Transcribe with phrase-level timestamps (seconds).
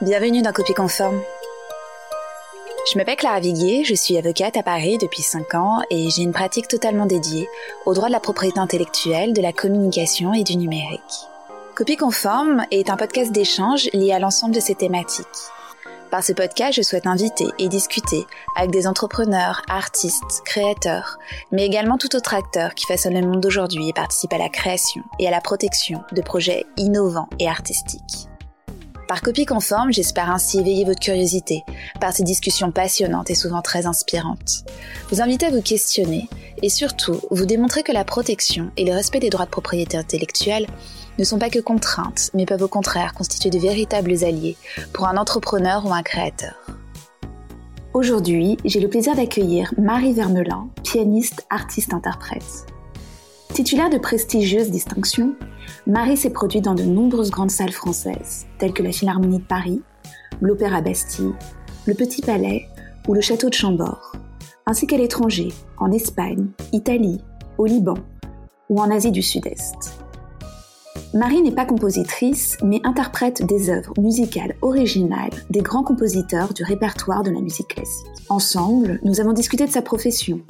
[0.00, 1.20] Bienvenue dans Copie Conforme.
[2.88, 6.32] Je m'appelle Clara Viguier, je suis avocate à Paris depuis 5 ans et j'ai une
[6.32, 7.48] pratique totalement dédiée
[7.84, 11.00] au droit de la propriété intellectuelle, de la communication et du numérique.
[11.74, 15.26] Copie Conforme est un podcast d'échange lié à l'ensemble de ces thématiques.
[16.12, 18.24] Par ce podcast, je souhaite inviter et discuter
[18.54, 21.18] avec des entrepreneurs, artistes, créateurs,
[21.50, 25.02] mais également tout autre acteur qui façonne le monde d'aujourd'hui et participe à la création
[25.18, 28.28] et à la protection de projets innovants et artistiques.
[29.08, 31.64] Par copie conforme, j'espère ainsi éveiller votre curiosité
[31.98, 34.66] par ces discussions passionnantes et souvent très inspirantes.
[35.10, 36.28] Vous inviter à vous questionner
[36.62, 40.66] et surtout vous démontrer que la protection et le respect des droits de propriété intellectuelle
[41.18, 44.58] ne sont pas que contraintes, mais peuvent au contraire constituer de véritables alliés
[44.92, 46.66] pour un entrepreneur ou un créateur.
[47.94, 52.66] Aujourd'hui, j'ai le plaisir d'accueillir Marie Vermelin, pianiste, artiste, interprète.
[53.52, 55.34] Titulaire de prestigieuses distinctions,
[55.86, 59.82] Marie s'est produite dans de nombreuses grandes salles françaises, telles que la Philharmonie de Paris,
[60.40, 61.32] l'Opéra Bastille,
[61.86, 62.66] le Petit Palais
[63.08, 64.12] ou le Château de Chambord,
[64.66, 67.20] ainsi qu'à l'étranger, en Espagne, Italie,
[67.56, 67.94] au Liban
[68.68, 69.98] ou en Asie du Sud-Est.
[71.14, 77.22] Marie n'est pas compositrice, mais interprète des œuvres musicales originales des grands compositeurs du répertoire
[77.22, 78.06] de la musique classique.
[78.28, 80.42] Ensemble, nous avons discuté de sa profession,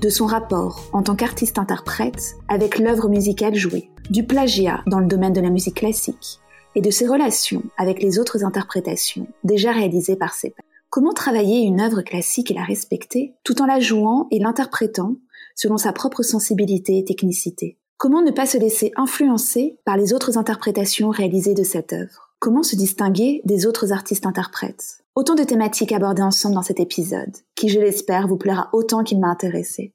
[0.00, 5.32] de son rapport en tant qu'artiste-interprète avec l'œuvre musicale jouée, du plagiat dans le domaine
[5.32, 6.40] de la musique classique
[6.74, 10.64] et de ses relations avec les autres interprétations déjà réalisées par ses pairs.
[10.88, 15.16] Comment travailler une œuvre classique et la respecter tout en la jouant et l'interprétant
[15.54, 17.78] selon sa propre sensibilité et technicité?
[17.96, 22.29] Comment ne pas se laisser influencer par les autres interprétations réalisées de cette œuvre?
[22.40, 27.68] Comment se distinguer des autres artistes-interprètes Autant de thématiques abordées ensemble dans cet épisode, qui
[27.68, 29.92] je l'espère vous plaira autant qu'il m'a intéressé.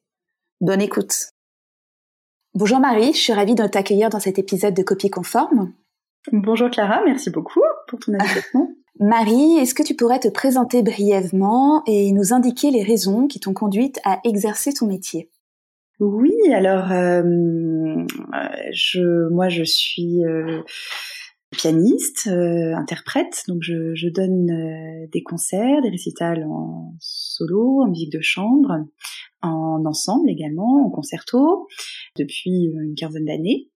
[0.61, 1.31] Bonne écoute.
[2.53, 5.73] Bonjour Marie, je suis ravie de t'accueillir dans cet épisode de Copie Conforme.
[6.31, 8.75] Bonjour Clara, merci beaucoup pour ton invitation.
[8.99, 13.55] Marie, est-ce que tu pourrais te présenter brièvement et nous indiquer les raisons qui t'ont
[13.55, 15.31] conduite à exercer ton métier?
[15.99, 17.23] Oui, alors euh,
[18.71, 20.61] je, moi je suis euh,
[21.55, 28.11] pianiste, euh, interprète, donc je, donne euh, des concerts, des récitals en solo, en musique
[28.11, 28.85] de chambre,
[29.41, 31.67] en ensemble également, en concerto,
[32.17, 33.69] depuis une quinzaine d'années.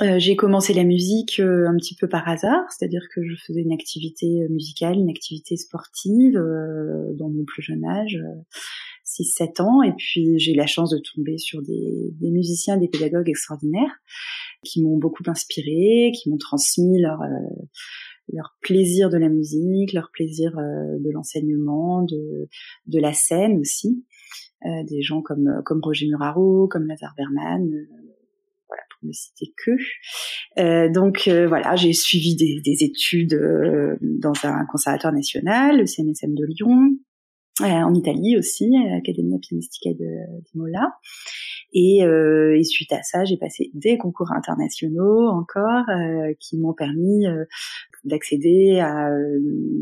[0.00, 3.72] Euh, j'ai commencé la musique un petit peu par hasard, c'est-à-dire que je faisais une
[3.72, 8.16] activité musicale, une activité sportive dans mon plus jeune âge,
[9.04, 12.88] 6-7 ans, et puis j'ai eu la chance de tomber sur des, des musiciens, des
[12.88, 13.98] pédagogues extraordinaires
[14.64, 17.26] qui m'ont beaucoup inspiré, qui m'ont transmis leur euh,
[18.30, 22.48] leur plaisir de la musique, leur plaisir euh, de l'enseignement, de
[22.86, 24.04] de la scène aussi.
[24.66, 27.68] Euh, des gens comme comme Roger Muraro, comme Lazare Berman,
[28.68, 30.92] voilà pour ne citer que.
[30.92, 33.38] donc voilà, j'ai suivi des, des études
[34.02, 36.98] dans un conservatoire national, le CNSM de Lyon,
[37.60, 40.92] en Italie aussi, à l'Accademia Pianistica de, de Mola.
[41.72, 46.72] Et, euh, et, suite à ça, j'ai passé des concours internationaux encore euh, qui m'ont
[46.72, 47.44] permis euh,
[48.04, 49.38] d'accéder à euh,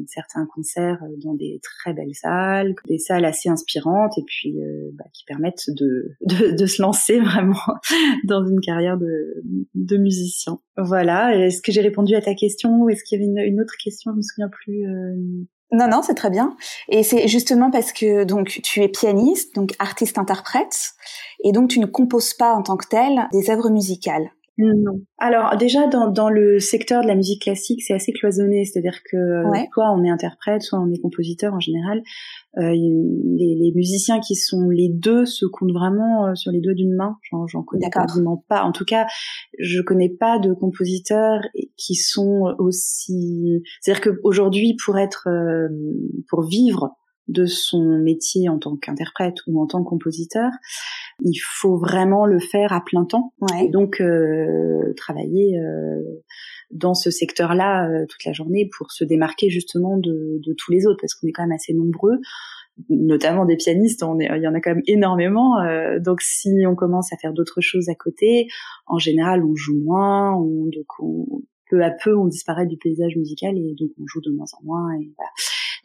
[0.09, 5.05] certains concerts dans des très belles salles, des salles assez inspirantes et puis euh, bah,
[5.13, 7.55] qui permettent de, de, de, se lancer vraiment
[8.25, 9.43] dans une carrière de,
[9.75, 10.59] de musicien.
[10.77, 11.37] Voilà.
[11.37, 13.75] Est-ce que j'ai répondu à ta question ou est-ce qu'il y avait une, une, autre
[13.83, 14.13] question?
[14.13, 14.85] Je me souviens plus.
[15.73, 16.57] Non, non, c'est très bien.
[16.89, 20.93] Et c'est justement parce que donc tu es pianiste, donc artiste-interprète,
[21.43, 24.31] et donc tu ne composes pas en tant que tel des œuvres musicales.
[24.59, 25.01] Non.
[25.19, 29.43] Alors déjà dans, dans le secteur de la musique classique, c'est assez cloisonné, c'est-à-dire que
[29.73, 32.03] soit on est interprète, soit on est compositeur en général.
[32.59, 36.73] Euh, les, les, musiciens qui sont les deux se comptent vraiment euh, sur les doigts
[36.73, 37.19] d'une main.
[37.49, 38.63] J'en connais quasiment pas.
[38.63, 39.07] En tout cas,
[39.59, 41.41] je connais pas de compositeurs
[41.77, 43.63] qui sont aussi.
[43.83, 45.69] C'est-à-dire qu'aujourd'hui, pour être, euh,
[46.31, 46.97] pour vivre
[47.29, 50.51] de son métier en tant qu'interprète ou en tant que compositeur,
[51.21, 53.33] il faut vraiment le faire à plein temps.
[53.61, 56.03] Et donc euh, travailler euh,
[56.71, 60.87] dans ce secteur-là euh, toute la journée pour se démarquer justement de, de tous les
[60.87, 62.19] autres, parce qu'on est quand même assez nombreux
[62.89, 65.61] notamment des pianistes, on est, il y en a quand même énormément.
[65.61, 68.49] Euh, donc si on commence à faire d'autres choses à côté,
[68.87, 73.17] en général on joue moins, on, donc on, peu à peu on disparaît du paysage
[73.17, 74.93] musical et donc on joue de moins en moins.
[75.01, 75.31] Et voilà.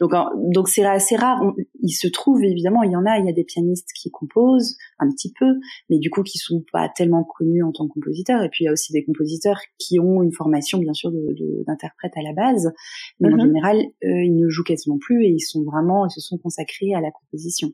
[0.01, 0.13] Donc,
[0.51, 1.39] donc c'est assez rare.
[1.79, 4.75] il se trouve évidemment, il y en a, il y a des pianistes qui composent
[4.97, 5.45] un petit peu,
[5.91, 8.41] mais du coup qui sont pas tellement connus en tant que compositeurs.
[8.41, 11.11] Et puis il y a aussi des compositeurs qui ont une formation bien sûr
[11.67, 12.73] d'interprète à la base,
[13.19, 13.41] mais en mm-hmm.
[13.41, 16.95] général euh, ils ne jouent quasiment plus et ils sont vraiment, ils se sont consacrés
[16.95, 17.71] à la composition.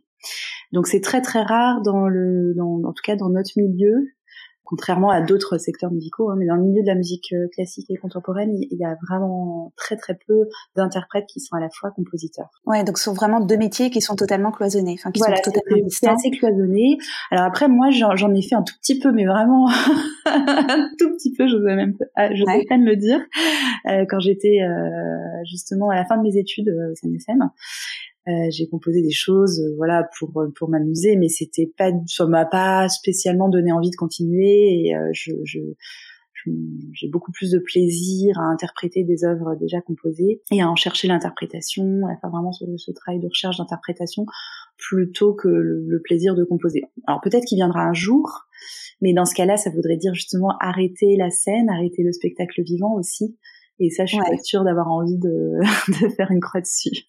[0.74, 4.10] Donc c'est très très rare dans le, dans, en tout cas dans notre milieu
[4.68, 6.30] contrairement à d'autres secteurs musicaux.
[6.30, 8.96] Hein, mais dans le milieu de la musique euh, classique et contemporaine, il y a
[9.08, 12.50] vraiment très très peu d'interprètes qui sont à la fois compositeurs.
[12.66, 15.52] Ouais, donc ce sont vraiment deux métiers qui sont totalement cloisonnés, enfin qui voilà, sont
[15.52, 16.98] totalement C'est assez cloisonné.
[17.32, 19.70] Alors après, moi, j'en ai fait un tout petit peu, mais vraiment
[20.26, 21.48] un tout petit peu.
[21.48, 22.66] Je même, ah, je ouais.
[22.68, 23.22] peine le dire,
[23.90, 27.50] euh, quand j'étais euh, justement à la fin de mes études au CNSM.
[28.28, 32.46] Euh, j'ai composé des choses, euh, voilà, pour pour m'amuser, mais c'était pas, ça m'a
[32.46, 34.82] pas spécialement donné envie de continuer.
[34.82, 35.60] Et euh, je, je
[36.94, 41.08] j'ai beaucoup plus de plaisir à interpréter des œuvres déjà composées et à en chercher
[41.08, 44.26] l'interprétation, à faire vraiment ce, ce travail de recherche d'interprétation
[44.78, 46.84] plutôt que le, le, plaisir de composer.
[47.06, 48.46] Alors peut-être qu'il viendra un jour,
[49.02, 52.96] mais dans ce cas-là, ça voudrait dire justement arrêter la scène, arrêter le spectacle vivant
[52.96, 53.36] aussi,
[53.80, 55.60] et ça, je suis pas sûre d'avoir envie de,
[56.02, 57.06] de, faire une croix dessus.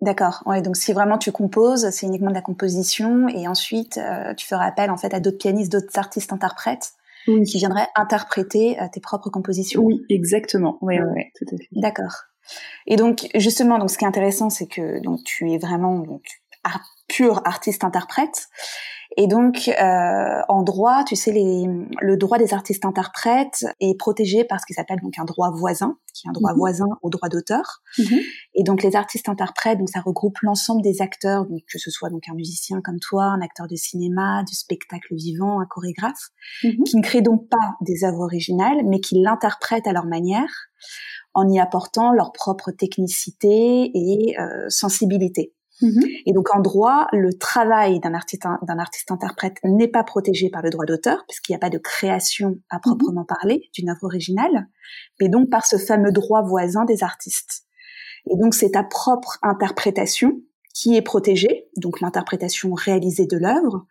[0.00, 0.42] D'accord.
[0.46, 0.62] Ouais.
[0.62, 4.64] Donc, si vraiment tu composes, c'est uniquement de la composition, et ensuite euh, tu feras
[4.64, 6.92] appel en fait à d'autres pianistes, d'autres artistes interprètes
[7.26, 7.42] oui.
[7.44, 9.82] qui viendraient interpréter euh, tes propres compositions.
[9.82, 10.78] Oui, exactement.
[10.82, 11.68] Oui, oui, ouais, tout à fait.
[11.72, 12.24] D'accord.
[12.86, 16.22] Et donc, justement, donc ce qui est intéressant, c'est que donc tu es vraiment donc
[17.08, 18.48] pur artiste interprète.
[19.16, 21.66] Et donc, euh, en droit, tu sais, les,
[22.00, 25.96] le droit des artistes interprètes est protégé par ce qui s'appelle donc un droit voisin,
[26.12, 26.56] qui est un droit -hmm.
[26.56, 27.82] voisin au droit d'auteur.
[27.98, 28.20] -hmm.
[28.54, 32.10] Et donc, les artistes interprètes, donc ça regroupe l'ensemble des acteurs, donc que ce soit
[32.10, 36.24] donc un musicien comme toi, un acteur de cinéma, du spectacle vivant, un chorégraphe,
[36.62, 36.82] -hmm.
[36.86, 40.52] qui ne créent donc pas des œuvres originales, mais qui l'interprètent à leur manière,
[41.34, 45.52] en y apportant leur propre technicité et euh, sensibilité.
[45.82, 46.00] Mmh.
[46.26, 50.62] Et donc en droit, le travail d'un artiste d'un artiste interprète n'est pas protégé par
[50.62, 53.26] le droit d'auteur puisqu'il n'y a pas de création à proprement mmh.
[53.26, 54.68] parler d'une œuvre originale,
[55.20, 57.64] mais donc par ce fameux droit voisin des artistes.
[58.30, 60.40] Et donc c'est ta propre interprétation
[60.72, 63.86] qui est protégée, donc l'interprétation réalisée de l'œuvre,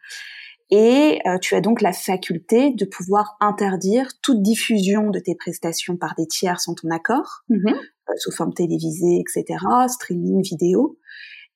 [0.70, 5.98] et euh, tu as donc la faculté de pouvoir interdire toute diffusion de tes prestations
[5.98, 7.68] par des tiers sans ton accord, mmh.
[7.68, 10.98] euh, sous forme télévisée, etc., streaming, vidéo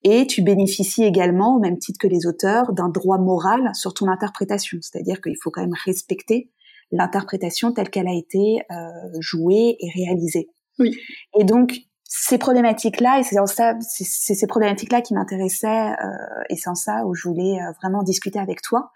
[0.03, 4.07] et tu bénéficies également, au même titre que les auteurs, d'un droit moral sur ton
[4.07, 4.77] interprétation.
[4.81, 6.51] C'est-à-dire qu'il faut quand même respecter
[6.91, 10.49] l'interprétation telle qu'elle a été euh, jouée et réalisée.
[10.79, 10.95] Oui.
[11.37, 11.73] Et donc
[12.09, 17.05] ces problématiques-là, et c'est ça, c'est ces problématiques-là qui m'intéressaient, euh, et c'est en ça
[17.05, 18.91] où je voulais euh, vraiment discuter avec toi.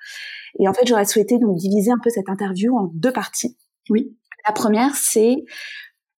[0.59, 3.57] Et en fait, j'aurais souhaité donc diviser un peu cette interview en deux parties.
[3.89, 4.17] Oui.
[4.47, 5.43] La première, c'est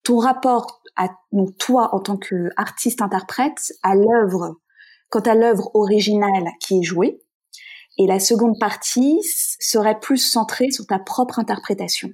[0.04, 4.56] ton rapport à donc toi en tant qu'artiste-interprète à l'œuvre
[5.12, 7.20] quant à l'œuvre originale qui est jouée.
[7.98, 9.20] Et la seconde partie
[9.60, 12.08] serait plus centrée sur ta propre interprétation.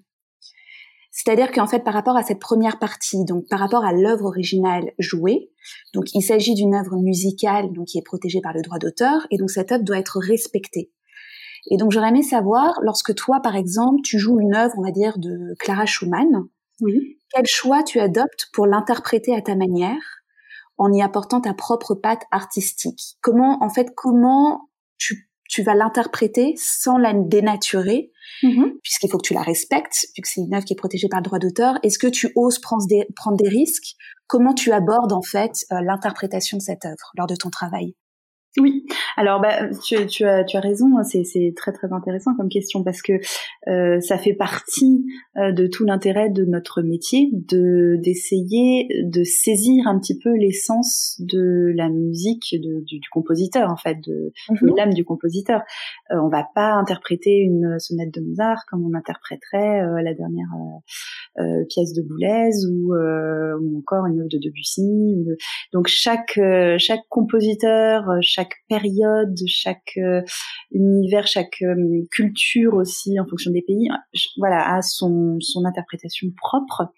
[1.13, 4.91] C'est-à-dire qu'en fait, par rapport à cette première partie, donc par rapport à l'œuvre originale
[4.99, 5.51] jouée,
[5.95, 9.39] donc il s'agit d'une œuvre musicale donc qui est protégée par le droit d'auteur, et
[9.39, 10.91] donc cette œuvre doit être respectée.
[11.71, 14.91] Et donc j'aurais aimé savoir, lorsque toi, par exemple, tu joues une œuvre, on va
[14.91, 16.49] dire, de Clara Schumann,
[16.81, 17.19] oui.
[17.33, 20.18] quel choix tu adoptes pour l'interpréter à ta manière
[20.79, 23.17] en y apportant ta propre patte artistique.
[23.21, 28.79] Comment, en fait, comment tu, tu vas l'interpréter sans la dénaturer, mm-hmm.
[28.83, 31.21] puisqu'il faut que tu la respectes, vu que c'est une œuvre qui est protégée par
[31.21, 31.79] le droit d'auteur.
[31.83, 33.97] Est-ce que tu oses prendre des, prendre des risques?
[34.27, 37.95] Comment tu abordes, en fait, euh, l'interprétation de cette œuvre lors de ton travail?
[38.57, 38.87] Oui,
[39.17, 42.83] alors bah, tu, tu, as, tu as raison, hein, c'est, très très intéressant comme question
[42.83, 43.13] parce que
[43.69, 45.05] euh, ça fait partie
[45.37, 51.17] euh, de tout l'intérêt de notre métier de d'essayer de saisir un petit peu l'essence
[51.21, 55.61] de la musique de, du, du, compositeur en fait, de, de l'âme du compositeur.
[56.11, 60.49] Euh, on va pas interpréter une sonate de Mozart comme on interpréterait euh, la dernière
[61.39, 65.17] euh, pièce de Boulez ou, ou encore une œuvre de Debussy.
[65.17, 65.37] Ou de...
[65.73, 66.41] Donc chaque
[66.79, 70.23] chaque compositeur, chaque chaque période, chaque euh,
[70.71, 73.89] univers, chaque euh, culture aussi en fonction des pays,
[74.37, 76.93] voilà, a son, son interprétation propre.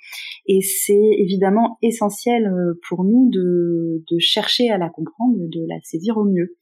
[0.47, 5.77] Et c'est évidemment essentiel euh, pour nous de, de chercher à la comprendre, de la
[5.83, 6.57] saisir au mieux.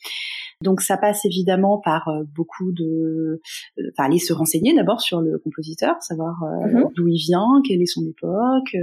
[0.63, 3.41] Donc ça passe évidemment par beaucoup de,
[3.93, 6.95] enfin aller se renseigner d'abord sur le compositeur, savoir euh, mm-hmm.
[6.95, 8.75] d'où il vient, quelle est son époque.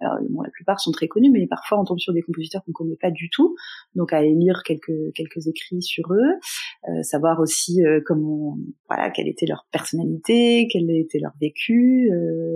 [0.00, 2.72] alors bon, la plupart sont très connus, mais parfois on tombe sur des compositeurs qu'on
[2.72, 3.56] connaît pas du tout.
[3.94, 8.56] Donc aller lire quelques quelques écrits sur eux, savoir aussi comment,
[8.88, 12.10] voilà, quelle était leur personnalité, quel était leur vécu,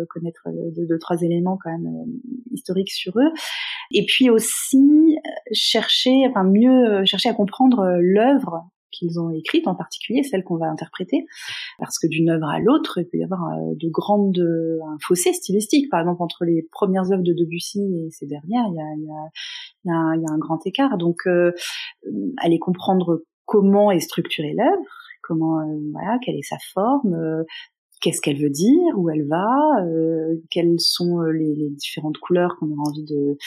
[0.09, 2.07] connaître deux, deux, trois éléments quand même
[2.53, 3.33] historiques sur eux.
[3.91, 5.19] Et puis aussi
[5.53, 10.67] chercher, enfin mieux chercher à comprendre l'œuvre qu'ils ont écrites, en particulier celles qu'on va
[10.67, 11.27] interpréter,
[11.79, 15.33] parce que d'une œuvre à l'autre, il peut y avoir euh, de grandes un fossé
[15.33, 15.91] stylistique.
[15.91, 19.11] Par exemple, entre les premières œuvres de Debussy et ces dernières, il y a, y
[19.11, 20.99] a, y a, un, grand écart.
[20.99, 21.53] Donc, euh,
[22.39, 24.83] aller comprendre comment est structurée l'œuvre,
[25.23, 27.45] comment, euh, voilà, quelle est sa forme, euh,
[28.03, 29.47] qu'est-ce qu'elle veut dire, où elle va,
[29.87, 33.39] euh, quelles sont euh, les, différentes couleurs qu'on aura envie de,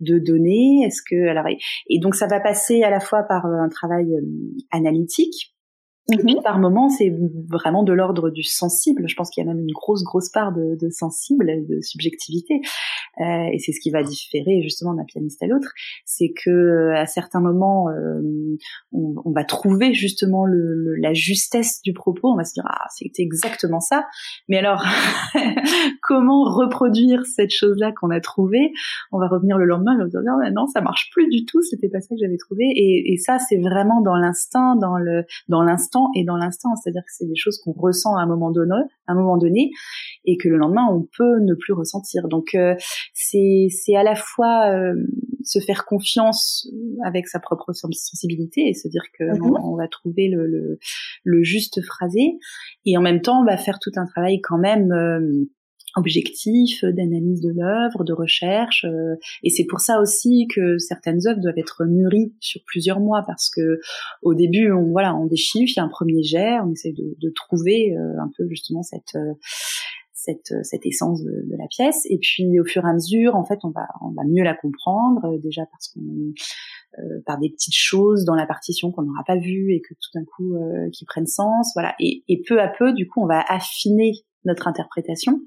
[0.00, 0.82] de donner.
[0.84, 1.46] Est-ce que alors
[1.88, 4.08] et donc ça va passer à la fois par un travail
[4.70, 5.54] analytique
[6.10, 6.42] Mhm.
[6.42, 7.14] par moment, c'est
[7.50, 9.04] vraiment de l'ordre du sensible.
[9.06, 12.62] Je pense qu'il y a même une grosse, grosse part de, de sensible, de subjectivité.
[13.20, 15.68] Euh, et c'est ce qui va différer justement d'un pianiste à l'autre.
[16.06, 18.22] C'est que à certains moments, euh,
[18.92, 22.32] on, on, va trouver justement le, la justesse du propos.
[22.32, 24.06] On va se dire ah c'est exactement ça.
[24.48, 24.84] Mais alors
[26.02, 28.72] comment reproduire cette chose-là qu'on a trouvée?
[29.12, 31.44] On va revenir le lendemain et on va dire non, non ça marche plus du
[31.44, 31.60] tout.
[31.60, 32.64] C'était pas ça que j'avais trouvé.
[32.64, 36.70] Et, et ça c'est vraiment dans l'instinct, dans le dans l'instant et dans l'instant.
[36.76, 38.74] C'est-à-dire que c'est des choses qu'on ressent à un moment donné,
[39.06, 39.70] à un moment donné,
[40.24, 42.28] et que le lendemain on peut ne plus ressentir.
[42.28, 42.74] Donc euh,
[43.14, 44.94] c'est c'est à la fois euh,
[45.44, 46.68] se faire confiance
[47.04, 49.56] avec sa propre sensibilité et se dire que mhm.
[49.62, 50.78] on, va trouver le, le,
[51.24, 52.38] le, juste phrasé,
[52.84, 54.92] et en même temps on va faire tout un travail quand même.
[55.98, 58.84] Euh, objectif d'analyse de l'œuvre, de recherche.
[58.84, 63.22] Euh, et c'est pour ça aussi que certaines œuvres doivent être mûries sur plusieurs mois
[63.26, 63.80] parce que
[64.22, 67.16] au début, on voilà, on déchiffre, il y a un premier jet, on essaie de,
[67.20, 69.34] de trouver euh, un peu justement cette euh,
[70.14, 72.04] cette, cette essence de, de, la pièce.
[72.10, 74.54] Et puis au fur et à mesure, en fait, on va on va mieux la
[74.54, 76.32] comprendre déjà parce qu'on
[76.98, 80.10] euh, par des petites choses dans la partition qu'on n'aura pas vues et que tout
[80.14, 81.94] d'un coup euh, qui prennent sens, voilà.
[82.00, 84.12] Et, et, peu à peu, du coup, on va affiner
[84.44, 85.40] notre interprétation.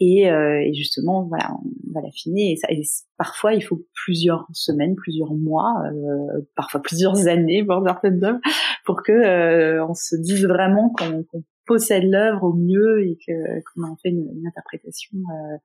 [0.00, 2.56] Et, euh, et, justement, voilà, on va l'affiner.
[2.68, 2.82] Et, et,
[3.18, 8.40] parfois, il faut plusieurs semaines, plusieurs mois, euh, parfois plusieurs années pour certaines œuvres,
[8.84, 11.24] pour que euh, on se dise vraiment qu'on
[11.66, 15.56] possède l'œuvre au mieux et qu'on en fait une, une interprétation euh,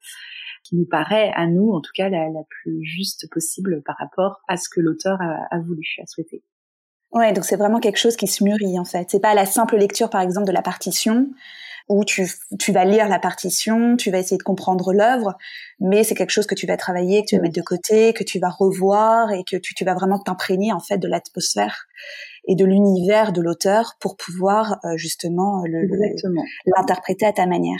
[0.63, 4.41] qui nous paraît à nous, en tout cas, la, la, plus juste possible par rapport
[4.47, 6.43] à ce que l'auteur a, a voulu, a souhaité.
[7.11, 9.07] Ouais, donc c'est vraiment quelque chose qui se mûrit en fait.
[9.09, 11.27] C'est pas la simple lecture, par exemple, de la partition
[11.89, 15.37] où tu, tu vas lire la partition, tu vas essayer de comprendre l'œuvre,
[15.79, 18.23] mais c'est quelque chose que tu vas travailler, que tu vas mettre de côté, que
[18.23, 21.85] tu vas revoir et que tu, tu vas vraiment t'imprégner en fait de l'atmosphère
[22.45, 25.63] et de l'univers de l'auteur pour pouvoir euh, justement
[26.65, 27.79] l'interpréter à ta manière.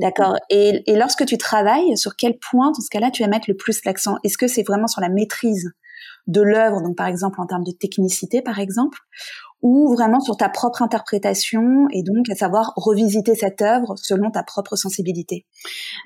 [0.00, 0.36] D'accord.
[0.48, 3.56] Et, et lorsque tu travailles, sur quel point dans ce cas-là tu vas mettre le
[3.56, 4.16] plus l'accent?
[4.24, 5.72] Est-ce que c'est vraiment sur la maîtrise
[6.26, 8.98] de l'œuvre, donc par exemple en termes de technicité par exemple,
[9.60, 14.42] ou vraiment sur ta propre interprétation et donc à savoir revisiter cette œuvre selon ta
[14.42, 15.46] propre sensibilité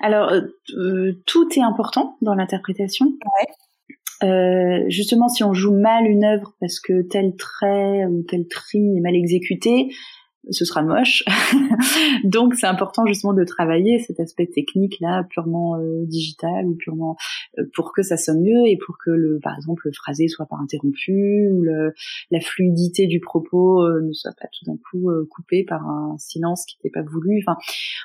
[0.01, 3.05] Alors euh, tout est important dans l'interprétation.
[3.07, 3.47] Ouais.
[4.23, 8.97] Euh, justement, si on joue mal une œuvre parce que tel trait ou tel tri
[8.97, 9.89] est mal exécuté,
[10.51, 11.23] ce sera moche.
[12.23, 17.17] Donc c'est important justement de travailler cet aspect technique là purement euh, digital ou purement
[17.57, 20.45] euh, pour que ça sonne mieux et pour que le par exemple le phrasé soit
[20.45, 21.93] pas interrompu ou le,
[22.31, 26.65] la fluidité du propos euh, ne soit pas tout d'un coup coupé par un silence
[26.65, 27.41] qui n'était pas voulu.
[27.45, 27.57] Enfin,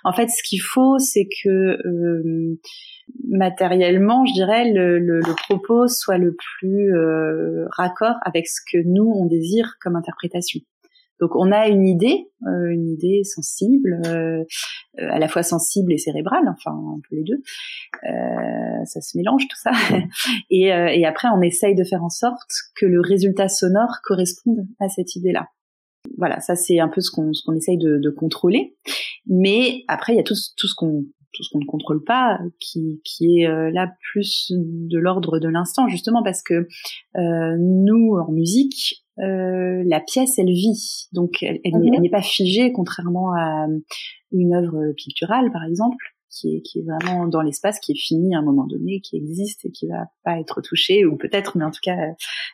[0.05, 1.79] en fait, ce qu'il faut, c'est que
[3.29, 6.93] matériellement, je dirais, le, le, le, propos soit le plus
[7.71, 10.61] raccord avec ce que nous on désire comme interprétation.
[11.23, 14.43] Donc on a une idée, euh, une idée sensible, euh,
[14.99, 17.41] à la fois sensible et cérébrale, enfin un peu les deux.
[18.11, 19.71] Euh, ça se mélange tout ça.
[20.51, 24.89] et, et après on essaye de faire en sorte que le résultat sonore corresponde à
[24.89, 25.47] cette idée-là.
[26.19, 28.77] Voilà, ça c'est un peu ce qu'on ce qu'on essaye de, de, contrôler.
[29.29, 32.41] Mais après il y a tout, tout ce qu'on tout ce qu'on ne contrôle pas,
[32.59, 36.69] qui, qui est là plus de l'ordre de l'instant, justement parce que
[37.17, 42.01] euh, nous, en musique, euh, la pièce, elle vit, donc elle, mhm.
[42.01, 43.79] n'est pas figée, contrairement à euh,
[44.33, 48.35] une œuvre picturale, par exemple, qui est, qui est vraiment dans l'espace, qui est fini
[48.35, 51.65] à un moment donné, qui existe et qui va pas être touchée, ou peut-être, mais
[51.65, 51.97] en tout cas,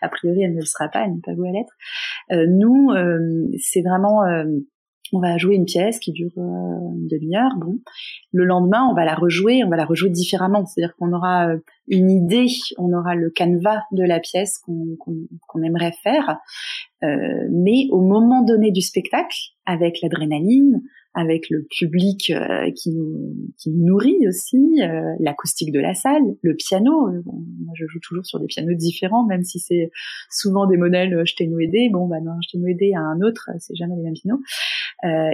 [0.02, 1.74] a priori, elle ne le sera pas, elle n'est pas vouée à l'être.
[2.32, 2.90] Euh, nous,
[3.58, 4.22] c'est vraiment
[5.12, 7.52] on va jouer une pièce qui dure une demi-heure.
[7.58, 7.78] Bon,
[8.32, 10.66] le lendemain, on va la rejouer, on va la rejouer différemment.
[10.66, 11.48] C'est-à-dire qu'on aura
[11.88, 16.38] une idée, on aura le canevas de la pièce qu'on aimerait faire,
[17.02, 19.36] euh, mais au moment donné du spectacle,
[19.66, 20.82] avec l'adrénaline,
[21.18, 22.96] avec le public euh, qui,
[23.58, 27.10] qui nourrit aussi, euh, l'acoustique de la salle, le piano.
[27.26, 29.90] moi, je joue toujours sur des pianos différents, même si c'est
[30.30, 34.14] souvent des modèles Steinway Bon, bah non, Steinway à un autre, c'est jamais les mêmes
[34.14, 34.40] pianos.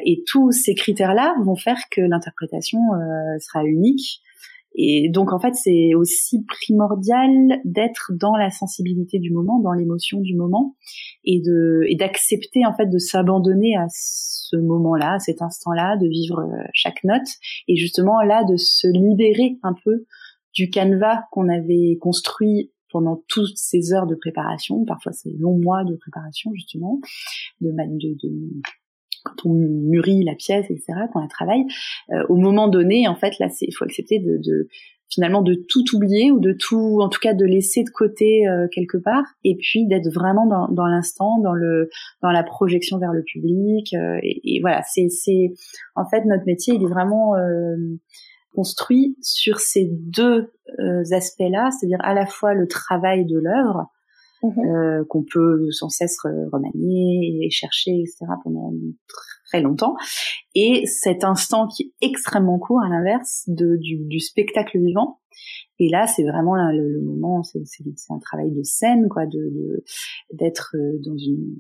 [0.05, 2.81] et tous ces critères-là vont faire que l'interprétation
[3.39, 4.23] sera unique
[4.75, 7.31] et donc en fait, c'est aussi primordial
[7.65, 10.77] d'être dans la sensibilité du moment, dans l'émotion du moment,
[11.25, 16.09] et de et d'accepter en fait de s'abandonner à ce moment-là, à cet instant-là, de
[16.09, 17.29] vivre euh, chaque note,
[17.69, 20.07] et justement là de se libérer un peu
[20.55, 25.85] du canevas qu'on avait construit pendant toutes ces heures de préparation, parfois ces longs mois
[25.85, 27.01] de préparation justement,
[27.61, 28.63] de, de, de
[29.25, 31.65] quand on mûrit la pièce, etc., quand on la travaille,
[32.29, 34.69] au moment donné, en fait, là, il faut accepter de, de
[35.15, 38.67] finalement de tout oublier ou de tout, en tout cas de laisser de côté euh,
[38.73, 41.89] quelque part, et puis d'être vraiment dans, dans l'instant, dans le,
[42.23, 43.95] dans la projection vers le public.
[43.95, 45.53] Euh, et, voilà, c'est, c'est,
[45.95, 47.77] en fait, notre métier, il est vraiment euh,
[48.55, 50.51] construit sur ces deux
[51.13, 53.89] aspects-là, c'est-à-dire à la fois le travail de l'œuvre,
[54.51, 58.27] mmh qu'on peut sans cesse remanier et chercher, etc.
[58.43, 58.73] pendant
[59.45, 59.95] très longtemps,
[60.55, 65.21] et cet instant qui est extrêmement court à l'inverse de, du, spectacle vivant.
[65.79, 67.65] Et là, c'est vraiment le, le, moment, c'est
[68.11, 69.85] un travail de scène, quoi, de
[70.33, 71.57] d'être euh, dans une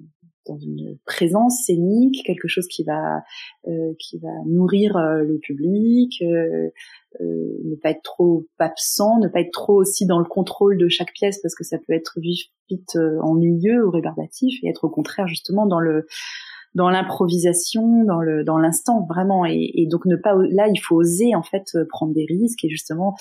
[0.47, 3.23] dans une présence scénique, quelque chose qui va
[3.67, 6.71] euh, qui va nourrir euh, le public, euh,
[7.21, 10.89] euh, ne pas être trop absent, ne pas être trop aussi dans le contrôle de
[10.89, 14.91] chaque pièce parce que ça peut être vite, vite ennuyeux ou rébarbatif et être au
[14.91, 16.07] contraire justement dans le
[16.75, 19.47] dans l'improvisation, dans le dans l'instant vraiment.
[19.47, 22.65] Et, et, donc ne pas là, il faut oser en fait euh, prendre des risques
[22.65, 23.15] et justement.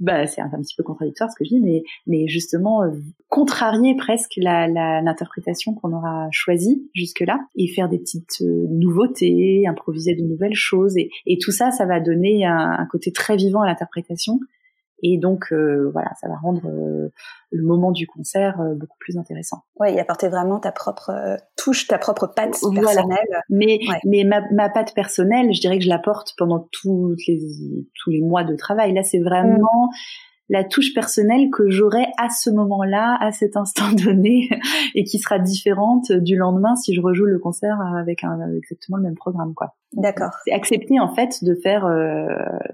[0.00, 2.90] Bah, c'est un, petit peu contradictoire ce que je dis, mais, mais justement euh,
[3.28, 10.14] contrarier presque la, l'interprétation qu'on aura choisie jusque-là et faire des petites euh, nouveautés, improviser
[10.14, 13.60] de nouvelles choses et, et tout ça, ça va donner un, un côté très vivant
[13.60, 14.40] à l'interprétation
[15.02, 17.12] et donc euh, voilà, ça va rendre euh,
[17.50, 19.64] le moment du concert euh, beaucoup plus intéressant.
[19.78, 21.10] Oui, et apporter vraiment ta propre
[21.56, 23.42] touche, ta propre patte personnelle.
[23.48, 27.88] Mais mais ma, ma patte personnelle, je dirais que je la porte pendant tous les
[28.02, 28.92] tous les mois de travail.
[28.92, 29.90] Là, c'est vraiment mm
[30.50, 34.50] la touche personnelle que j'aurai à ce moment-là, à cet instant donné,
[34.94, 39.04] et qui sera différente du lendemain si je rejoue le concert avec un, exactement le
[39.04, 39.76] même programme, quoi.
[39.92, 40.30] D'accord.
[40.44, 42.26] C'est accepter en fait de faire euh,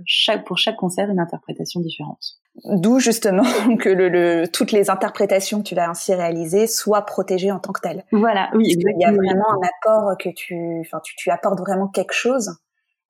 [0.05, 2.41] chaque pour chaque concert une interprétation différente.
[2.65, 3.45] D'où justement
[3.79, 7.81] que le, toutes les interprétations que tu vas ainsi réaliser soient protégées en tant que
[7.81, 8.05] telles.
[8.13, 8.65] Voilà, oui.
[8.69, 12.51] Il y a vraiment un apport que tu, enfin, tu, tu apportes vraiment quelque chose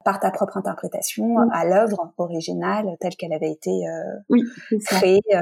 [0.06, 4.38] par ta propre interprétation à l'œuvre originale telle qu'elle avait été euh,
[4.86, 5.40] créée euh,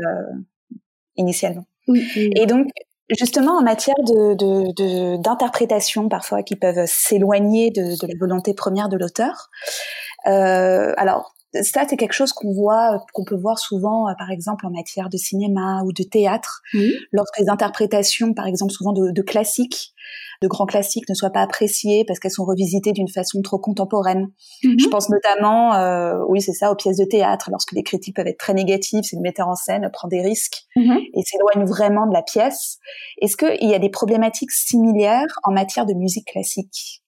[1.16, 1.66] initialement.
[1.86, 2.68] Et donc,
[3.10, 9.50] justement, en matière de, d'interprétation parfois qui peuvent s'éloigner de, la volonté première de l'auteur,
[10.28, 14.70] euh, alors ça c'est quelque chose qu'on voit qu'on peut voir souvent par exemple en
[14.70, 16.62] matière de cinéma ou de théâtre.
[17.12, 19.94] Lorsque les interprétations par exemple souvent de, de classiques
[20.44, 24.28] de grands classiques ne soient pas appréciés parce qu'elles sont revisitées d'une façon trop contemporaine.
[24.62, 24.78] Mhm.
[24.78, 28.26] Je pense notamment, euh, oui, c'est ça, aux pièces de théâtre, lorsque les critiques peuvent
[28.26, 30.98] être très négatives, c'est le metteur en scène prend des risques mhm.
[31.14, 32.78] et s'éloigne vraiment de la pièce.
[33.20, 37.02] Est-ce qu'il y a des problématiques similaires en matière de musique classique?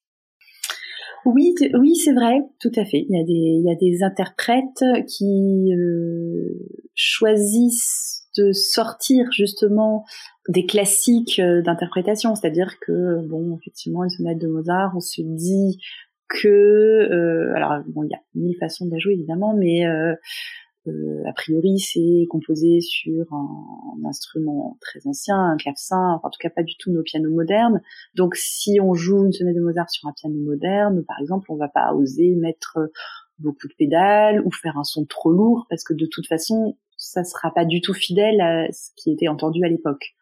[1.25, 3.05] Oui, oui, c'est vrai, tout à fait.
[3.09, 10.05] Il y a des, il y a des interprètes qui euh, choisissent de sortir justement
[10.49, 15.81] des classiques euh, d'interprétation, c'est-à-dire que bon, effectivement, une sonate de Mozart, on se dit
[16.29, 20.15] que, euh, alors bon, il y a mille façons de la jouer évidemment, mais euh,
[20.89, 26.39] euh a priori c'est composé sur un, instrument très ancien, un clavecin, enfin, en tout
[26.41, 27.81] cas pas du tout nos pianos modernes.
[28.15, 31.57] Donc si on joue une sonate de Mozart sur un piano moderne, par exemple, on
[31.57, 32.79] va pas oser mettre
[33.39, 37.25] beaucoup de pédales ou faire un son trop lourd parce que de toute façon ça
[37.25, 40.15] sera pas du tout fidèle à ce qui était entendu à l'époque.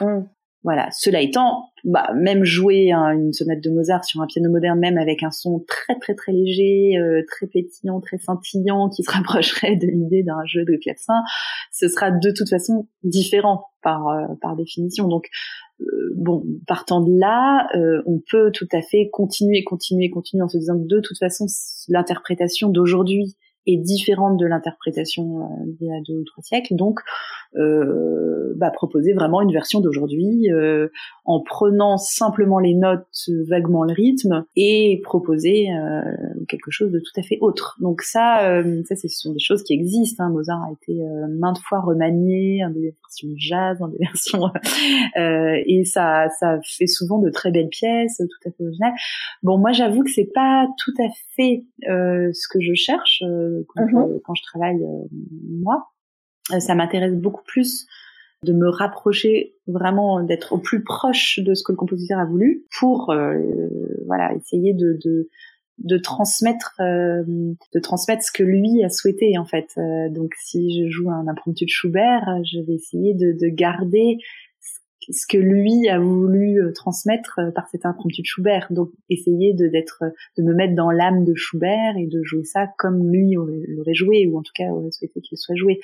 [0.00, 0.22] Mm.
[0.64, 0.88] Voilà.
[0.92, 5.24] Cela étant, bah, même jouer une sonate de Mozart sur un piano moderne, même avec
[5.24, 9.88] un son très très très léger, euh, très pétillant, très scintillant, qui se rapprocherait de
[9.88, 11.20] l'idée d'un jeu de clavecin,
[11.72, 15.08] ce sera de toute façon différent par euh, par définition.
[15.08, 15.28] Donc
[15.80, 17.66] euh, bon, partant de là,
[18.06, 21.46] on peut tout à fait continuer, continuer, continuer en se disant que de toute façon
[21.88, 26.74] l'interprétation d'aujourd'hui est différente de l'interprétation euh, d'il y a deux ou trois siècles.
[26.74, 27.00] Donc,
[27.56, 30.88] euh, bah, proposer vraiment une version d'aujourd'hui euh,
[31.24, 33.06] en prenant simplement les notes,
[33.48, 36.00] vaguement le rythme, et proposer euh,
[36.48, 37.76] quelque chose de tout à fait autre.
[37.80, 40.24] Donc ça, euh, ça, ce sont des choses qui existent.
[40.24, 40.30] Hein.
[40.30, 44.50] Mozart a été euh, maintes fois remanié, dans des versions jazz, dans des versions,
[45.66, 48.94] et ça, ça fait souvent de très belles pièces, tout à fait originales.
[49.42, 53.22] Bon, moi, j'avoue que c'est pas tout à fait ce que je cherche
[53.68, 54.20] quand, mhm.
[54.24, 54.84] quand, je travaille
[55.48, 55.88] moi.
[56.58, 57.86] ça m'intéresse beaucoup plus
[58.44, 62.64] de me rapprocher vraiment d'être au plus proche de ce que le compositeur a voulu
[62.78, 63.38] pour euh,
[64.06, 65.28] voilà essayer de, de
[65.78, 70.82] de transmettre euh, de transmettre ce que lui a souhaité en fait euh, donc si
[70.82, 74.18] je joue un impromptu de Schubert je vais essayer de, de garder
[75.10, 78.66] ce que lui a voulu euh, transmettre euh, par cet impromptu de Schubert.
[78.70, 82.44] Donc essayer de d'être, euh, de me mettre dans l'âme de Schubert et de jouer
[82.44, 83.34] ça comme lui
[83.68, 85.80] l'aurait joué ou en tout cas aurait souhaité qu'il soit joué.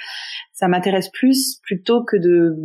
[0.52, 2.56] Ça m'intéresse plus plutôt que de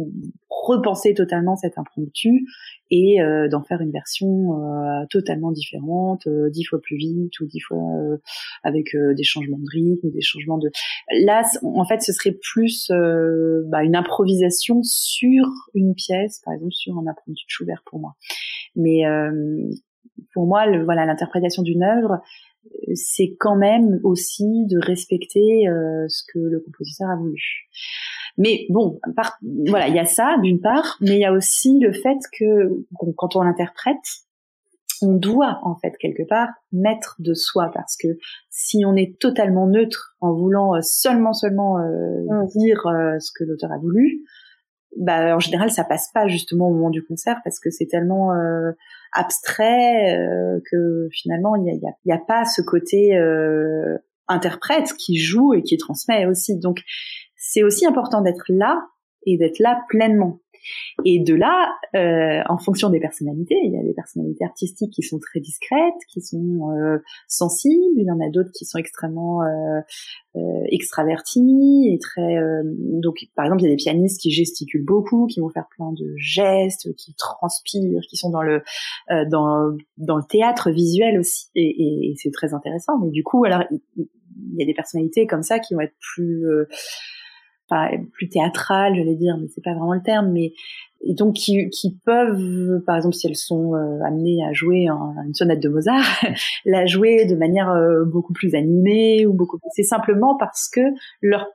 [0.50, 2.46] repenser totalement cet impromptu
[2.94, 7.48] et euh, d'en faire une version euh, totalement différente, euh, dix fois plus vite ou
[7.48, 7.80] dix fois
[8.62, 10.70] avec des changements de rythme, des changements de.
[11.26, 16.96] Là, en fait, ce serait plus bah, une improvisation sur une pièce, par exemple sur
[16.98, 18.16] un impromptu de Schubert pour moi.
[18.76, 19.04] Mais
[20.34, 22.22] pour moi, le, voilà, l'interprétation d'une œuvre,
[22.94, 25.66] c'est quand même aussi de respecter
[26.08, 27.70] ce que le compositeur a voulu.
[28.38, 29.00] Mais bon,
[29.68, 32.86] voilà, il y a ça d'une part, mais il y a aussi le fait que
[33.16, 34.24] quand on l'interprète,
[35.04, 38.08] on doit en fait quelque part mettre de soi parce que
[38.50, 42.48] si on est totalement neutre en voulant euh, seulement seulement euh, mm.
[42.48, 44.22] dire euh, ce que l'auteur a voulu,
[44.98, 48.30] bah en général ça passe pas justement au moment du concert parce que c'est tellement
[49.12, 50.16] abstrait
[50.70, 53.18] que finalement il y a, y a, pas ce côté
[54.28, 56.60] interprète qui joue et qui transmet aussi.
[56.60, 56.82] Donc
[57.46, 58.88] c'est aussi important d'être là
[59.26, 60.40] et d'être là pleinement.
[61.04, 65.02] Et de là, euh, en fonction des personnalités, il y a des personnalités artistiques qui
[65.02, 69.44] sont très discrètes, qui sont euh, sensibles, il y en a d'autres qui sont extrêmement
[69.44, 69.82] euh,
[70.38, 72.38] euh extravertis et très.
[72.38, 75.68] Euh, donc, par exemple, il y a des pianistes qui gesticulent beaucoup, qui vont faire
[75.76, 78.64] plein de gestes, qui transpirent, qui sont dans le
[79.12, 82.98] euh, dans dans le théâtre visuel aussi, et, et, et c'est très intéressant.
[83.00, 83.64] Mais du coup, alors
[83.98, 84.08] il
[84.58, 86.46] y a des personnalités comme ça qui vont être plus
[88.14, 90.54] plus théâtrales, j'allais dire, mais c'est pas vraiment le terme, mais
[91.10, 95.60] donc qui, qui peuvent, par exemple, si elles sont euh, amenées à jouer une sonate
[95.60, 96.06] de Mozart,
[96.66, 99.60] la jouer de manière euh, beaucoup plus animée ou beaucoup.
[99.76, 100.82] C'est simplement parce que
[101.22, 101.48] leur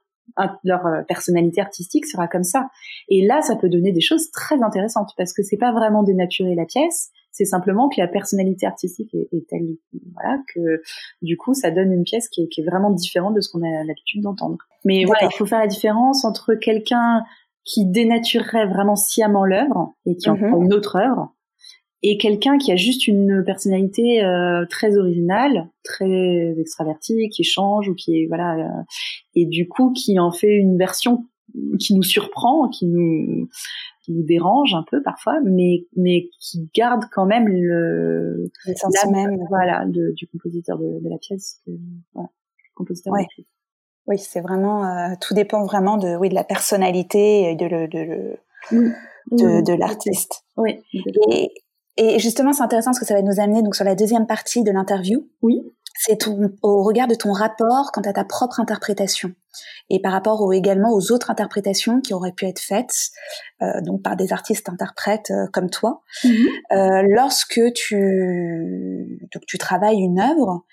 [0.64, 2.68] leur euh, personnalité artistique sera comme ça.
[3.08, 6.54] Et là, ça peut donner des choses très intéressantes parce que c'est pas vraiment dénaturer
[6.54, 9.76] la pièce, c'est simplement que la personnalité artistique est, telle,
[10.14, 10.82] voilà, que
[11.22, 14.22] du coup, ça donne une pièce qui est, vraiment différente de ce qu'on a l'habitude
[14.22, 14.58] d'entendre.
[14.84, 17.22] Mais voilà, il faut faire la différence entre quelqu'un
[17.64, 20.64] qui dénaturerait vraiment sciemment l'œuvre et qui en mhm.
[20.64, 21.34] une autre œuvre,
[22.02, 27.94] et quelqu'un qui a juste une personnalité euh, très originale, très extravertie, qui change ou
[27.94, 28.82] qui est voilà, euh,
[29.34, 31.26] et du coup qui en fait une version
[31.80, 33.48] qui nous surprend, qui nous
[34.04, 39.38] qui nous dérange un peu parfois, mais mais qui garde quand même le la même
[39.48, 41.62] voilà de, du compositeur de, de la pièce,
[42.14, 42.28] voilà,
[42.74, 43.26] compositeur ouais.
[44.06, 47.88] Oui, c'est vraiment euh, tout dépend vraiment de oui de la personnalité et de le
[47.88, 48.38] de
[49.32, 50.44] de, de l'artiste.
[50.56, 50.80] Oui.
[51.30, 51.50] Et,
[51.98, 54.62] et justement, c'est intéressant parce que ça va nous amener donc sur la deuxième partie
[54.62, 55.28] de l'interview.
[55.42, 55.60] Oui
[55.98, 56.28] c'est
[56.62, 59.32] au regard de ton rapport quant à ta propre interprétation
[59.90, 63.10] et par rapport également aux autres interprétations qui auraient pu être faites
[63.62, 66.02] euh, donc par des artistes interprètes euh, comme toi.
[66.22, 66.46] Mm-hmm.
[66.72, 70.64] Euh, lorsque tu donc tu travailles une œuvre,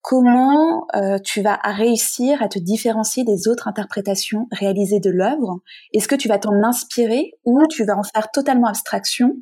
[0.00, 0.84] comment
[1.22, 5.60] tu vas réussir à te différencier des autres interprétations réalisées de l'œuvre?
[5.94, 9.36] Est-ce que tu vas t'en inspirer ou tu vas en faire totalement abstraction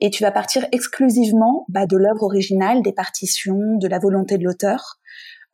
[0.00, 4.44] et tu vas partir exclusivement bah, de l'œuvre originale, des partitions, de la volonté de
[4.44, 4.99] l'auteur,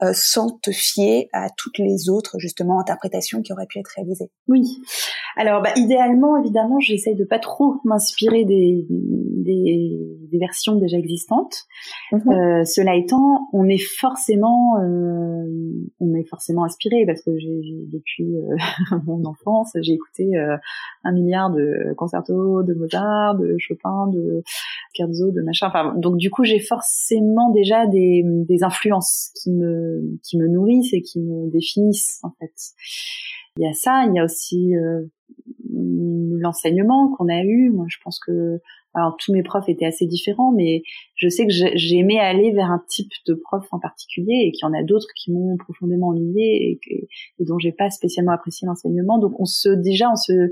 [0.02, 4.30] euh, sans te fier à toutes les autres justement interprétations qui auraient pu être réalisées.
[4.48, 4.82] Oui.
[5.36, 9.98] Alors bah, idéalement, évidemment, j'essaye de pas trop m'inspirer des, des,
[10.30, 11.64] des, versions déjà existantes.
[12.12, 12.20] Mhm.
[12.28, 15.44] Euh, cela étant, on est forcément euh,
[16.00, 18.56] on est forcément inspiré parce que j'ai depuis euh,
[19.06, 20.56] mon enfance, j'ai écouté euh,
[21.04, 24.42] un milliard de concertos de Mozart, de Chopin, de
[24.94, 25.68] Scherzo, de machin.
[25.68, 29.85] Enfin, donc du coup, j'ai forcément déjà des, des influences qui me
[30.22, 32.52] qui me nourrissent et qui me définissent en fait.
[33.58, 35.02] Il y a ça, il y a aussi euh,
[35.72, 37.70] l'enseignement qu'on a eu.
[37.70, 38.60] Moi, je pense que
[38.94, 40.82] alors tous mes profs étaient assez différents, mais
[41.16, 44.70] je sais que j'aimais aller vers un type de prof en particulier et qu'il y
[44.70, 47.08] en a d'autres qui m'ont profondément ennuyé et
[47.40, 49.18] dont j'ai pas spécialement apprécié l'enseignement.
[49.18, 50.50] Donc on se déjà on se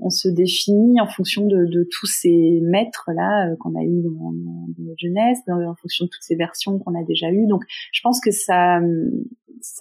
[0.00, 4.32] on se définit en fonction de, tous ces maîtres là euh, qu'on a eu dans,
[4.78, 7.46] notre jeunesse, en fonction de toutes ces versions qu'on a déjà eues.
[7.46, 8.80] Donc, je pense que ça,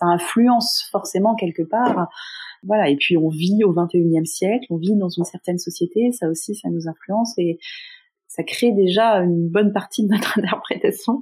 [0.01, 2.09] influence forcément quelque part.
[2.63, 2.89] Voilà.
[2.89, 6.55] Et puis, on vit au 21e siècle, on vit dans une certaine société, ça aussi,
[6.55, 7.37] ça nous influence
[8.27, 11.21] ça crée déjà une bonne partie de notre interprétation.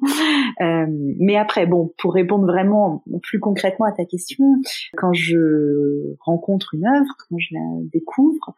[0.62, 0.86] Euh,
[1.20, 4.44] mais après, bon, pour répondre vraiment plus concrètement à ta question,
[4.98, 8.56] quand je rencontre une œuvre, quand je la découvre,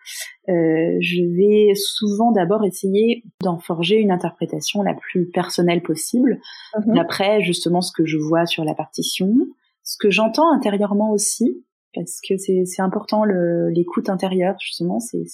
[0.49, 6.39] euh, je vais souvent d'abord essayer d'en forger une interprétation la plus personnelle possible,
[6.79, 6.95] mhm.
[6.95, 9.33] d'après justement ce que je vois sur la partition,
[9.83, 15.25] ce que j'entends intérieurement aussi, parce que c'est important l'écoute intérieure justement, c'est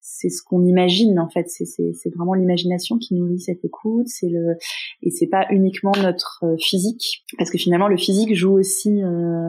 [0.00, 1.48] c'est ce qu'on imagine en fait.
[1.48, 4.08] C'est vraiment l'imagination qui nourrit cette écoute.
[4.08, 4.56] C'est le
[5.02, 9.48] et c'est pas uniquement notre euh, physique, parce que finalement le physique joue aussi euh,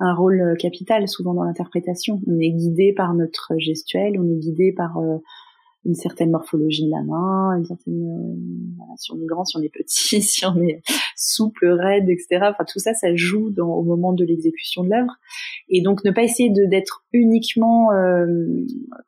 [0.00, 2.20] un rôle capital souvent dans l'interprétation.
[2.26, 5.18] On est guidé par notre gestuelle, on est guidé par euh,
[5.84, 9.62] une certaine morphologie de la main, une certaine euh, si on est grand, si on
[9.62, 10.82] est petit, si on est
[11.16, 12.40] souple, raide, etc.
[12.50, 15.14] Enfin tout ça, ça joue dans, au moment de l'exécution de l'œuvre.
[15.68, 18.26] Et donc ne pas essayer d'être uniquement, euh,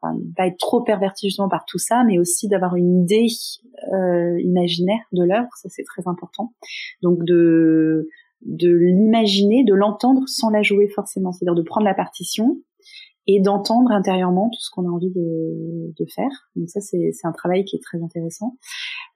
[0.00, 3.26] enfin, pas être trop perverti justement par tout ça, mais aussi d'avoir une idée
[3.92, 6.52] euh, imaginaire de l'œuvre, ça c'est très important.
[7.02, 8.08] Donc de
[8.44, 12.58] de l'imaginer, de l'entendre sans la jouer forcément, c'est-à-dire de prendre la partition
[13.26, 16.50] et d'entendre intérieurement tout ce qu'on a envie de, de, faire.
[16.56, 18.56] Donc ça, c'est un travail qui est très intéressant.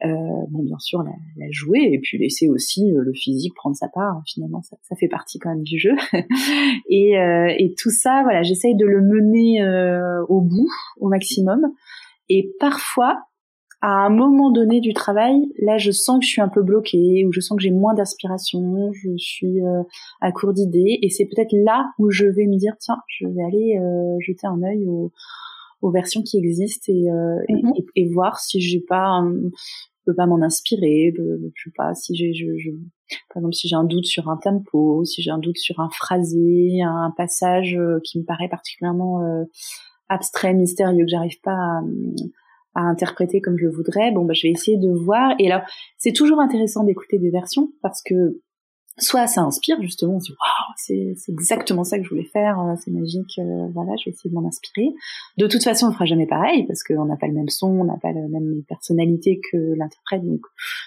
[0.05, 0.09] Euh,
[0.49, 3.88] bon, bien sûr, la, la, jouer et puis laisser aussi euh, le physique prendre sa
[3.88, 4.23] part.
[4.27, 5.94] Finalement, ça, ça fait partie quand même du jeu.
[6.88, 10.68] et, euh, et, tout ça, voilà, j'essaye de le mener euh, au bout,
[10.99, 11.73] au maximum.
[12.31, 13.25] Et parfois,
[13.81, 17.25] à un moment donné du travail, là, je sens que je suis un peu bloquée,
[17.27, 19.83] ou je sens que j'ai moins d'inspiration, je suis euh,
[20.21, 23.43] à court d'idées, et c'est peut-être là où je vais me dire, tiens, je vais
[23.43, 25.12] aller euh, jeter un œil aux,
[25.83, 27.73] aux, versions qui existent et, euh, mhm.
[27.77, 32.17] et, et, voir si j'ai pas, je peux pas m'en inspirer, je sais pas, si
[32.17, 32.71] j'ai, je, je,
[33.33, 35.88] par exemple, si j'ai un doute sur un tempo, si j'ai un doute sur un
[35.91, 39.23] phrasé, un passage qui me paraît particulièrement
[40.09, 41.83] abstrait, mystérieux, que j'arrive pas à
[42.79, 45.35] à interpréter comme je voudrais, bon bah je vais essayer de voir.
[45.41, 48.41] Et alors c'est toujours intéressant d'écouter des versions parce que
[48.99, 50.75] soit ça inspire justement, on se dit waouh
[51.17, 54.31] c'est exactement ça que je voulais faire, euh, c'est magique, euh, voilà je vais essayer
[54.31, 54.91] de m'en inspirer.
[55.38, 57.85] De toute façon on fera jamais pareil parce qu'on n'a pas le même son, on
[57.85, 60.41] n'a pas la même personnalité que l'interprète, donc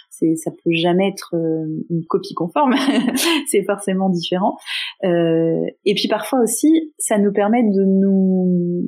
[0.10, 2.74] c'est ça peut jamais être euh, une copie conforme,
[3.48, 4.58] c'est forcément différent.
[5.04, 8.88] et puis parfois aussi ça nous permet de nous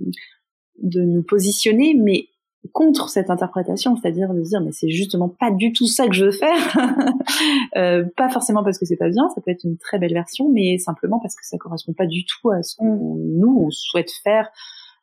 [0.81, 2.27] de nous positionner, mais
[2.71, 6.25] contre cette interprétation, c'est-à-dire de dire mais c'est justement pas du tout ça que je
[6.25, 6.77] veux faire,
[7.75, 10.49] euh, pas forcément parce que c'est pas bien, ça peut être une très belle version,
[10.49, 13.39] mais simplement parce que ça correspond pas du tout à ce que mm.
[13.39, 14.49] nous on souhaite faire.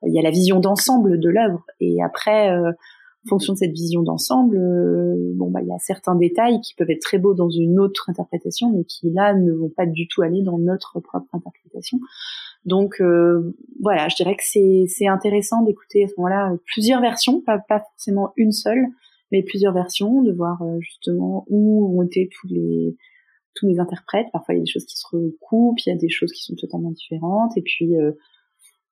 [0.07, 2.73] Il y a la vision d'ensemble de l'œuvre et après, euh,
[3.27, 6.75] en fonction de cette vision d'ensemble, euh, bon bah il y a certains détails qui
[6.75, 10.09] peuvent être très beaux dans une autre interprétation, mais qui là ne vont pas du
[10.09, 12.01] tout aller dans notre propre interprétation.
[12.65, 17.59] Donc euh, voilà, je dirais que c'est intéressant d'écouter à ce moment-là plusieurs versions, pas,
[17.59, 18.87] pas forcément une seule,
[19.33, 22.97] mais plusieurs versions, de voir euh, justement où ont été tous les
[23.55, 24.27] tous les interprètes.
[24.33, 26.43] Parfois il y a des choses qui se recoupent, il y a des choses qui
[26.43, 28.13] sont totalement différentes, et puis euh,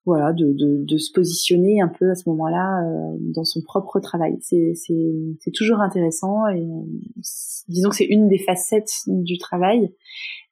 [0.08, 2.82] voilà, de, de, de, se positionner un peu à ce moment-là
[3.34, 4.36] dans son propre travail.
[4.40, 6.66] C'est toujours intéressant et
[7.68, 9.90] disons que c'est une des facettes du travail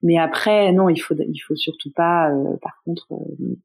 [0.02, 3.56] mais après, non, il faut, il faut surtout pas, euh, par contre, euh,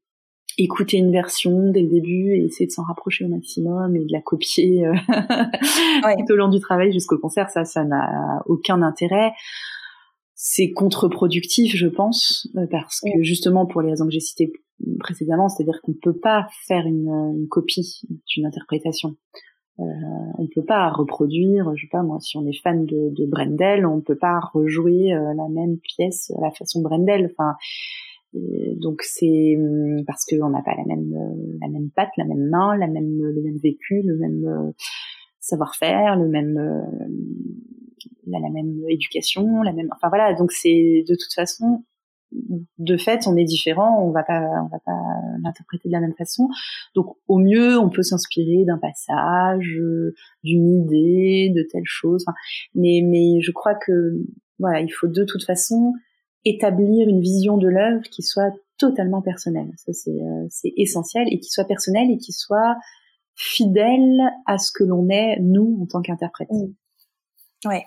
[0.58, 4.12] écouter une version dès le début et essayer de s'en rapprocher au maximum et de
[4.12, 4.94] la copier euh,
[6.26, 7.50] tout au long du travail jusqu'au concert.
[7.50, 9.32] Ça, ça n'a aucun intérêt.
[10.44, 14.52] C'est contre-productif, je pense, parce que justement pour les raisons que j'ai citées
[14.98, 17.06] précédemment, c'est-à-dire qu'on ne peut pas faire une,
[17.38, 19.14] une copie d'une interprétation.
[19.78, 19.84] Euh,
[20.38, 23.86] on peut pas reproduire, je sais pas moi, si on est fan de, de Brendel,
[23.86, 27.30] on peut pas rejouer euh, la même pièce à la façon Brendel.
[27.30, 27.54] Enfin,
[28.80, 32.48] donc c'est hum, parce qu'on n'a pas la même euh, la même patte, la même
[32.48, 34.72] main, la même le même vécu, le même
[35.38, 36.58] savoir-faire, le même
[38.26, 39.88] la, la même éducation, la même.
[39.94, 41.84] Enfin voilà, donc c'est de toute façon
[42.78, 45.00] de fait, on est différent, on va pas, on va pas
[45.42, 46.48] l'interpréter de la même façon.
[46.94, 49.78] Donc, au mieux, on peut s'inspirer d'un passage,
[50.42, 52.24] d'une idée, de telle chose.
[52.74, 53.92] mais, mais je crois que,
[54.58, 55.92] voilà, il faut de toute façon
[56.44, 59.70] établir une vision de l'œuvre qui soit totalement personnelle.
[59.76, 62.76] Ça, c'est, euh, c'est essentiel et qui soit personnelle et qui soit
[63.34, 66.48] fidèle à ce que l'on est nous en tant qu'interprète.
[67.64, 67.86] Ouais.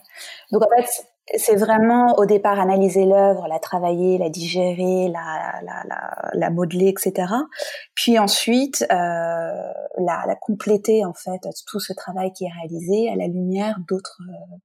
[0.51, 0.87] Donc en fait,
[1.35, 6.89] c'est vraiment au départ analyser l'œuvre, la travailler, la digérer, la, la, la, la modeler,
[6.89, 7.33] etc.
[7.95, 13.15] Puis ensuite euh, la, la, compléter en fait tout ce travail qui est réalisé à
[13.15, 14.55] la lumière d'autres euh,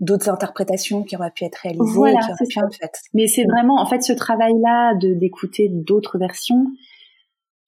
[0.00, 1.92] d'autres interprétations qui auraient pu être réalisées.
[1.94, 2.92] Voilà, c'est en fait.
[3.14, 6.66] Mais c'est vraiment en fait ce travail-là de d'écouter d'autres versions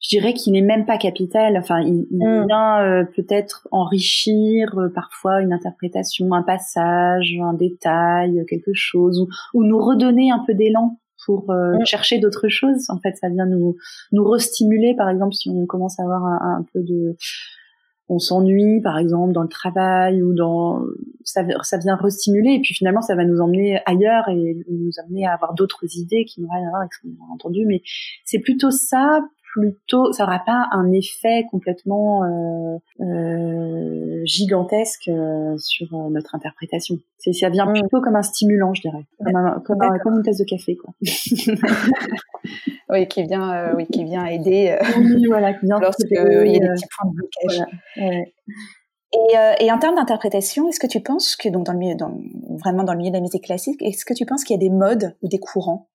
[0.01, 1.57] je dirais qu'il n'est même pas capital.
[1.59, 2.47] Enfin, il, mm.
[2.47, 9.65] vient euh, peut-être enrichir euh, parfois une interprétation, un passage, un détail, quelque chose, ou,
[9.65, 11.87] nous redonner un peu d'élan pour euh, mm.
[11.87, 12.89] chercher d'autres choses.
[12.89, 13.77] En fait, ça vient nous
[14.13, 14.95] nous restimuler.
[14.97, 17.17] Par exemple, si on commence à avoir un, un peu de
[18.13, 20.83] on s'ennuie par exemple dans le travail ou dans
[21.23, 25.27] ça, ça vient restimuler et puis finalement ça va nous emmener ailleurs et nous amener
[25.27, 27.83] à avoir d'autres idées qui n'ont rien à voir avec ce qu'on a entendu mais
[28.25, 29.23] c'est plutôt ça
[29.55, 36.97] plutôt, ça aura pas un effet complètement euh, euh, gigantesque euh, sur notre interprétation.
[37.19, 37.81] C'est ça vient mm.
[37.81, 40.95] plutôt comme un stimulant, je dirais, comme, comme, une tasse de café, quoi.
[42.91, 44.77] oui, qui vient, oui, qui vient aider.
[44.97, 47.67] oui, voilà, qui vient lorsqu'il y a des petits points de blocage.
[49.13, 52.17] Et, et, en termes d'interprétation, est-ce que tu penses que donc dans le milieu, dans,
[52.49, 54.61] vraiment dans le milieu de la musique classique, est-ce que tu penses qu'il y a
[54.61, 55.89] des modes ou des courants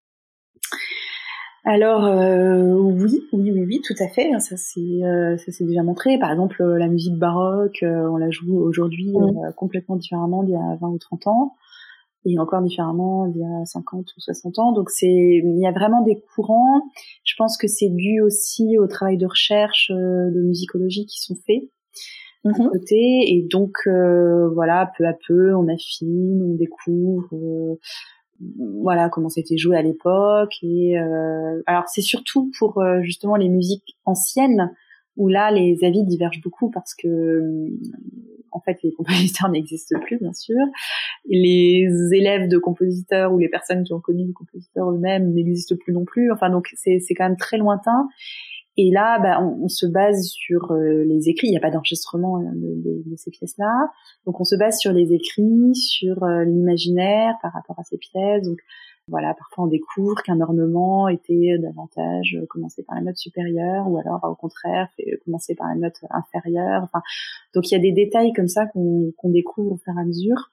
[1.66, 4.30] alors euh, oui, oui, oui, oui, tout à fait.
[4.40, 6.20] Ça c'est euh, ça s'est déjà montré.
[6.20, 9.54] Par exemple, euh, la musique baroque, on la joue aujourd'hui mmh.
[9.58, 11.56] complètement différemment d'il y a 20 ou 30 ans,
[12.24, 14.72] et encore différemment d'il y a 50 ou 60 ans.
[14.74, 16.84] Donc c'est il y a vraiment des courants.
[17.24, 21.64] Je pense que c'est dû aussi au travail de recherche de musicologie qui sont faits.
[22.44, 22.70] Mmh.
[22.72, 27.80] côté et donc voilà peu à peu on affine on découvre
[28.40, 33.50] voilà comment c'était joué à l'époque et euh, alors c'est surtout pour euh, justement les
[33.50, 34.74] musiques anciennes
[35.18, 37.70] où là les avis divergent beaucoup parce que
[38.52, 40.58] en fait les compositeurs n'existent plus bien sûr.
[41.26, 45.94] Les élèves de compositeurs ou les personnes qui ont connu les compositeurs eux-mêmes n'existent plus
[45.94, 46.32] non plus.
[46.32, 48.10] Enfin donc c'est c'est quand même très lointain
[48.78, 51.48] et là, bah, on, se base sur euh, les écrits.
[51.48, 53.90] Il n'y a pas d'enregistrement hein, de, ces pièces-là.
[54.26, 58.44] Donc, on se base sur les écrits, sur euh, l'imaginaire par rapport à ces pièces.
[58.44, 58.60] Donc,
[59.08, 64.00] voilà, parfois on découvre qu'un ornement était davantage euh, commencé par la note supérieure, ou
[64.00, 64.90] alors au contraire
[65.24, 66.82] commencé par la note inférieure.
[66.84, 67.02] Enfin,
[67.54, 70.52] donc il y a des détails comme ça qu'on découvre au fur et à mesure.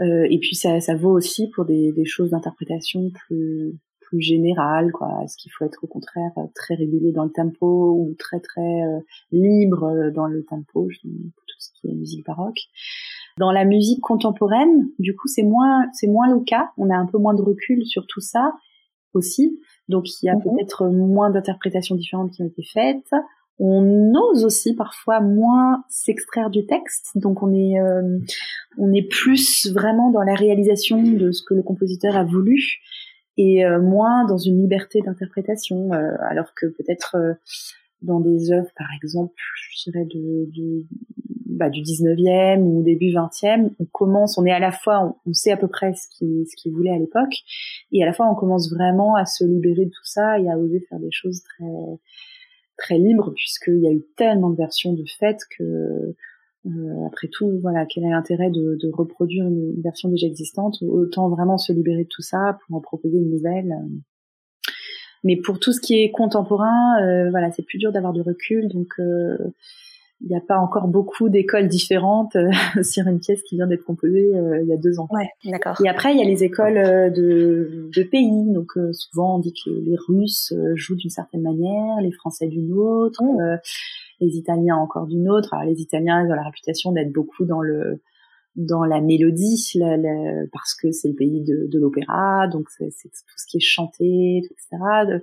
[0.00, 3.78] Euh, et puis ça, ça vaut aussi pour des, des choses d'interprétation plus
[4.12, 5.08] plus général quoi.
[5.24, 8.60] Est-ce qu'il faut être au contraire euh, très régulier dans le tempo ou très très
[8.60, 12.60] euh, libre euh, dans le tempo pour tout ce qui est musique baroque?
[13.38, 16.70] Dans la musique contemporaine du coup c'est moins c'est moins le cas.
[16.76, 18.52] On a un peu moins de recul sur tout ça
[19.14, 19.58] aussi.
[19.88, 20.42] Donc il y a mhm.
[20.42, 23.10] peut-être moins d'interprétations différentes qui ont été faites.
[23.58, 27.76] On ose aussi parfois moins s'extraire du texte, donc on est
[28.78, 32.80] on est plus vraiment dans la réalisation de ce que le compositeur a voulu
[33.36, 37.34] et euh, moins dans une liberté d'interprétation, euh, alors que peut-être euh,
[38.02, 39.34] dans des œuvres, par exemple,
[39.70, 40.84] je dirais de, de
[41.46, 45.52] bah, du 19e ou début 20e, on commence, on est à la fois, on, sait
[45.52, 47.34] à peu près ce qu'il ce qu'il voulait à l'époque,
[47.92, 50.58] et à la fois on commence vraiment à se libérer de tout ça et à
[50.58, 52.00] oser faire des choses très
[52.78, 56.14] très libres, puisqu'il y a eu tellement de versions de fait que
[56.66, 60.78] euh, après tout, voilà, quel est l'intérêt de, de, reproduire une version déjà existante?
[60.82, 63.74] Autant vraiment se libérer de tout ça pour en proposer une nouvelle.
[65.24, 68.68] Mais pour tout ce qui est contemporain, euh, voilà, c'est plus dur d'avoir du recul,
[68.68, 69.36] donc euh,
[70.20, 72.36] il n'y a pas encore beaucoup d'écoles différentes
[72.82, 74.30] sur une pièce qui vient d'être composée
[74.62, 75.08] il y a deux ans.
[75.10, 75.80] Ouais, d'accord.
[75.84, 78.52] Et après, il y a les écoles de, de pays.
[78.52, 83.20] Donc souvent, on dit que les, Russes jouent d'une certaine manière, les Français d'une autre.
[83.20, 83.56] Oh
[84.22, 85.54] les Italiens encore d'une autre.
[85.66, 88.00] Les Italiens ils ont la réputation d'être beaucoup dans le
[88.56, 89.72] dans la mélodie,
[90.52, 95.22] parce que c'est le pays de, l'opéra, donc c'est tout ce qui est chanté, etc.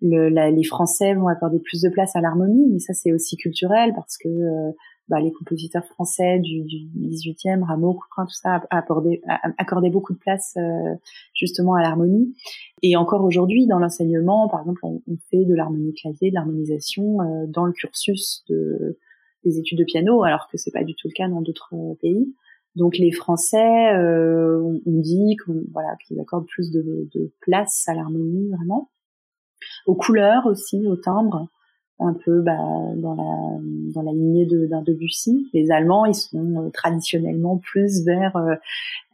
[0.00, 3.92] Le, les Français vont accorder plus de place à l'harmonie, mais ça c'est aussi culturel
[3.96, 4.70] parce que euh,
[5.08, 10.18] bah, les compositeurs français du, du 18e, Rameau, Couperin, tout ça, a, accordé, beaucoup de
[10.18, 10.94] place euh,
[11.34, 12.34] justement à l'harmonie.
[12.82, 17.46] Et encore aujourd'hui, dans l'enseignement, par exemple, on, fait de l'harmonie clavier, de l'harmonisation euh,
[17.48, 18.98] dans le cursus de,
[19.44, 21.94] des études de piano, alors que c'est pas du tout le cas dans d'autres euh,
[22.00, 22.34] pays.
[22.76, 27.94] Donc les Français, euh, on, dit qu'on voilà qu'ils accordent plus de, de place à
[27.94, 28.90] l'harmonie vraiment,
[29.86, 31.48] aux couleurs aussi, au timbre
[32.00, 32.56] un peu bah,
[32.96, 33.58] dans la
[33.92, 35.48] dans la lignée d'un Debussy.
[35.52, 38.54] Les Allemands, ils sont euh, traditionnellement plus vers euh,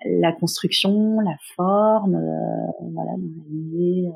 [0.05, 4.11] la construction, la forme, euh, voilà, dans la lignée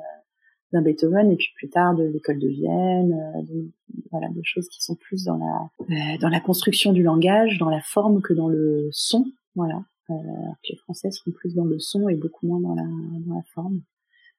[0.72, 3.70] d'un Beethoven et puis plus tard de l'école de Vienne, de,
[4.10, 7.80] voilà, des choses qui sont plus dans la dans la construction du langage, dans la
[7.80, 9.82] forme que dans le son, voilà.
[10.10, 13.80] les Français sont plus dans le son et beaucoup moins dans la dans la forme.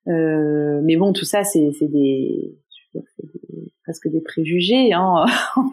[0.05, 2.59] mais bon, tout ça, c'est des
[3.89, 4.93] presque des préjugés.
[4.93, 5.25] Hein.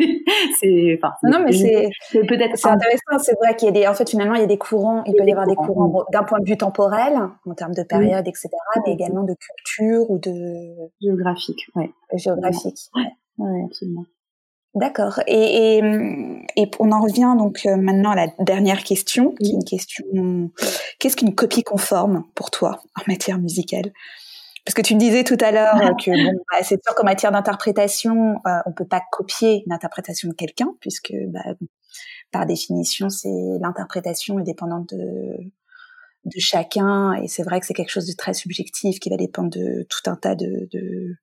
[0.60, 1.90] c'est, enfin, non, mais c'est,
[2.26, 3.18] peut-être c'est intéressant.
[3.18, 5.04] C'est vrai qu'il y a des, en fait, finalement, il y a des courants.
[5.04, 8.26] Il, peut y avoir des courants d'un point de vue temporel, en termes de période,
[8.26, 8.48] etc.,
[8.86, 11.66] mais également de culture ou de géographique.
[11.74, 11.90] Ouais.
[12.14, 12.78] Géographique.
[13.38, 14.04] Ouais, absolument.
[14.74, 15.20] D'accord.
[15.26, 15.82] Et, et,
[16.56, 20.04] et, on en revient donc euh, maintenant à la dernière question, qui est une question.
[20.98, 23.92] Qu'est-ce qu'une copie conforme pour toi en matière musicale?
[24.66, 27.30] Parce que tu me disais tout à l'heure que bon, bah, c'est sûr qu'en matière
[27.30, 31.54] d'interprétation, euh, on peut pas copier l'interprétation de quelqu'un, puisque bah,
[32.32, 33.28] par définition, c'est
[33.60, 35.36] l'interprétation est dépendante de,
[36.24, 39.50] de chacun, et c'est vrai que c'est quelque chose de très subjectif qui va dépendre
[39.50, 41.14] de tout un tas de, de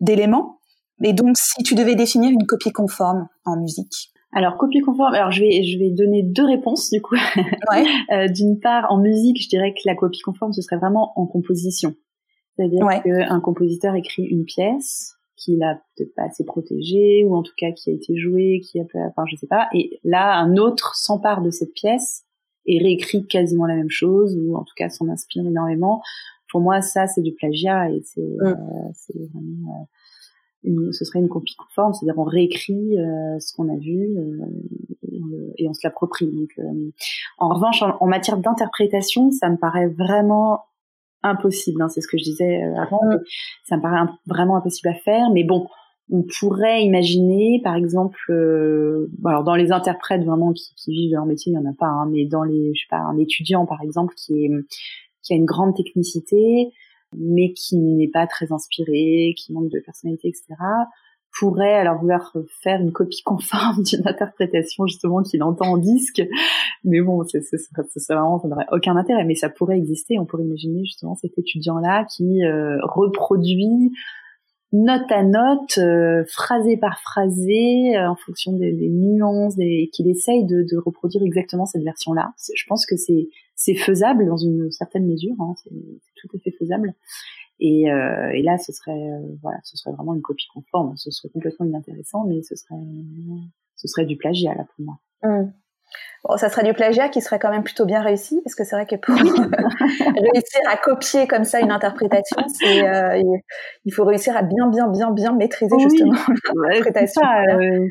[0.00, 0.60] d'éléments.
[1.02, 4.12] Et donc, si tu devais définir une copie conforme en musique?
[4.32, 5.14] Alors copie conforme.
[5.14, 7.16] Alors je vais je vais donner deux réponses du coup.
[7.70, 7.84] Ouais.
[8.12, 11.26] euh, D'une part, en musique, je dirais que la copie conforme ce serait vraiment en
[11.26, 11.94] composition.
[12.56, 17.52] C'est-à-dire qu'un compositeur écrit une pièce qu'il a peut-être pas assez protégée ou en tout
[17.56, 20.94] cas qui a été jouée, qui a, enfin je sais pas, et là un autre
[20.94, 22.24] s'empare de cette pièce
[22.66, 26.02] et réécrit quasiment la même chose ou en tout cas s'en inspire énormément.
[26.50, 28.46] Pour moi, ça c'est du plagiat et c'est mm.
[28.46, 29.84] euh, vraiment euh,
[30.92, 34.46] ce serait une copie conforme, c'est-à-dire on réécrit euh, ce qu'on a vu euh,
[35.56, 36.30] et, on se l'approprie.
[36.30, 36.90] Donc, euh,
[37.38, 40.64] en revanche, en, matière d'interprétation, ça me paraît vraiment
[41.24, 41.82] impossible.
[41.82, 43.00] Hein, c'est ce que je disais avant.
[43.64, 45.30] Ça me paraît vraiment impossible à faire.
[45.32, 45.66] Mais bon,
[46.12, 48.18] on pourrait imaginer, par exemple,
[49.24, 51.86] alors dans les interprètes vraiment qui, qui, vivent leur métier, il y en a pas,
[51.86, 54.50] hein, mais dans les, je sais pas, un étudiant par exemple qui est
[55.24, 56.70] qui a une grande technicité,
[57.16, 60.54] mais qui n'est pas très inspiré, qui manque de personnalité, etc.,
[61.36, 66.22] pourrait alors vouloir faire une copie conforme d'une interprétation justement qu'il entend en disque.
[66.84, 69.24] Mais bon, c'est, c'est, c'est, vraiment, ça n'aurait aucun intérêt.
[69.24, 70.18] Mais ça pourrait exister.
[70.18, 73.90] On pourrait imaginer justement cet étudiant-là qui euh, reproduit
[74.74, 80.08] note à note, euh, phrasé par phrasé, euh, en fonction des, des nuances, et qu'il
[80.08, 82.32] essaye de, de, reproduire exactement cette version-là.
[82.54, 85.70] Je pense que c'est c'est faisable dans une certaine mesure, hein, c'est
[86.16, 86.92] tout à fait faisable.
[87.60, 89.10] Et, euh, et là, ce serait
[89.42, 90.96] voilà, ce serait vraiment une copie conforme.
[90.96, 92.74] Ce serait complètement inintéressant, mais ce serait
[93.76, 94.98] ce serait du plagiat là pour moi.
[95.22, 95.52] Mmh.
[96.26, 98.74] Bon, ça serait du plagiat qui serait quand même plutôt bien réussi, parce que c'est
[98.74, 103.22] vrai que pour réussir à copier comme ça une interprétation, c'est euh,
[103.84, 106.14] il faut réussir à bien, bien, bien, bien maîtriser justement
[106.70, 107.20] l'interprétation.
[107.22, 107.86] Euh,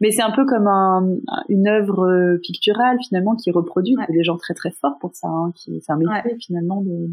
[0.00, 1.08] mais c'est un peu comme un,
[1.48, 3.96] une œuvre euh, picturale finalement qui est reproduite.
[4.08, 6.36] Il y a des gens très très forts pour ça, hein, qui c'est un métier
[6.38, 7.08] finalement de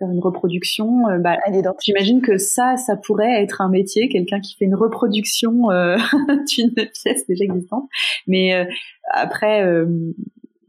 [0.00, 1.08] faire une reproduction.
[1.08, 1.36] Euh, bah,
[1.80, 5.96] J'imagine que ça, ça pourrait être un métier, quelqu'un qui fait une reproduction euh,
[6.48, 7.88] d'une pièce déjà existante.
[8.26, 8.64] Mais euh,
[9.12, 9.86] après, euh,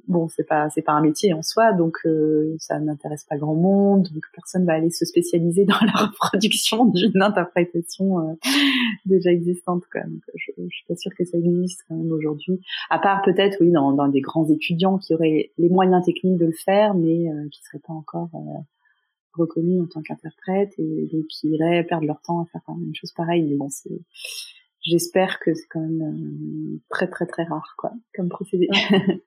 [0.08, 2.00] bon, c'est pas c'est pas un métier en soi, donc
[2.58, 4.10] ça n'intéresse pas grand monde.
[4.14, 8.38] Donc personne va aller se spécialiser dans la reproduction d'une interprétation
[9.06, 9.84] déjà existante.
[9.92, 10.02] Quoi.
[10.02, 12.60] Donc, je, je, suis pas sûre que ça existe quand même aujourd'hui.
[12.90, 16.48] À part peut-être, oui, dans, dans des grands étudiants qui auraient les moyens techniques de
[16.48, 18.30] le faire, mais qui seraient pas encore
[19.34, 23.12] reconnus en tant qu'interprète et donc qui iraient perdre leur temps à faire une chose
[23.12, 23.44] pareille.
[23.44, 24.02] Mais bon, c'est,
[24.82, 28.68] j'espère que c'est quand même euh, très très très rare, quoi, comme procédé.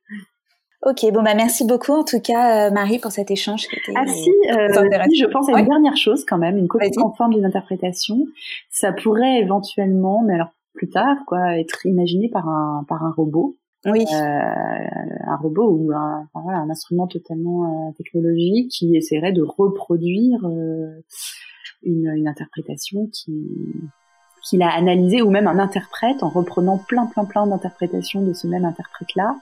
[0.86, 3.66] Ok, bon bah merci beaucoup en tout cas euh, Marie pour cet échange.
[3.68, 6.90] Qui était ah si, euh, je pense à une dernière chose quand même, une copie
[6.90, 8.26] conforme d'une interprétation.
[8.68, 13.56] Ça pourrait éventuellement, mais alors plus tard, quoi, être imaginé par un par un robot.
[13.86, 14.04] Oui.
[14.12, 20.38] Euh, un robot ou un, voilà, un instrument totalement euh, technologique qui essaierait de reproduire
[20.44, 21.02] euh,
[21.82, 23.32] une, une, interprétation qui
[24.42, 28.46] qu'il a analysée ou même un interprète en reprenant plein plein plein d'interprétations de ce
[28.46, 29.36] même interprète là,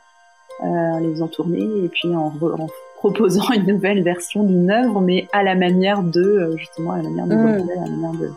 [0.64, 5.28] euh, les faisant tourner et puis en, en proposant une nouvelle version d'une œuvre mais
[5.32, 7.70] à la manière de justement à la manière de mmh.
[7.70, 8.30] à la manière de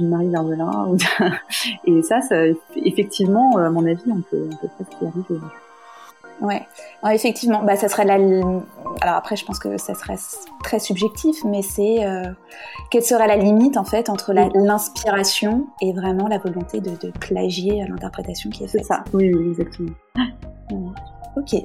[0.00, 0.96] d'une Marie Vervelin.
[1.86, 2.44] et ça, ça,
[2.76, 5.40] effectivement, à mon avis, on peut, on peut presque y arriver.
[6.40, 6.66] Ouais.
[7.12, 8.14] effectivement, bah ça serait la.
[8.14, 10.16] Alors après, je pense que ça serait
[10.64, 12.30] très subjectif, mais c'est euh,
[12.90, 17.84] quelle serait la limite en fait entre l'inspiration et vraiment la volonté de, de plagier
[17.86, 18.82] l'interprétation qui est faite.
[18.82, 19.04] C'est ça.
[19.12, 19.90] Oui, oui, exactement.
[21.36, 21.62] Ok.